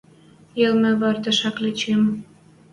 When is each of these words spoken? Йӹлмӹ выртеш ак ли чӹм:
Йӹлмӹ 0.59 0.91
выртеш 0.99 1.39
ак 1.49 1.57
ли 1.63 1.71
чӹм: 1.79 2.01